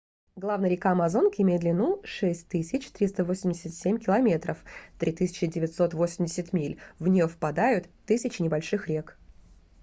[0.35, 4.57] главная река амазонки имеет длину 6387 км
[4.97, 6.79] 3980 миль.
[6.97, 9.15] в неё впадают тысячи небольших рек